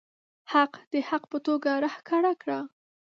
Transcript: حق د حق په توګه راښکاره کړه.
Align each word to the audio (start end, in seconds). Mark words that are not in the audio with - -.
حق 0.53 0.73
د 0.91 0.93
حق 1.09 1.23
په 1.31 1.37
توګه 1.47 1.71
راښکاره 1.83 2.33
کړه. 2.41 2.59